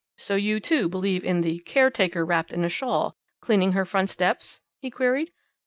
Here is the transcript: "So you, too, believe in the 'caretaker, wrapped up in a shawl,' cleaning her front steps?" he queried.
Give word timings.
"So 0.17 0.33
you, 0.33 0.59
too, 0.59 0.89
believe 0.89 1.23
in 1.23 1.41
the 1.41 1.59
'caretaker, 1.59 2.25
wrapped 2.25 2.51
up 2.53 2.57
in 2.57 2.65
a 2.65 2.69
shawl,' 2.69 3.15
cleaning 3.39 3.73
her 3.73 3.85
front 3.85 4.09
steps?" 4.09 4.59
he 4.79 4.89
queried. 4.89 5.31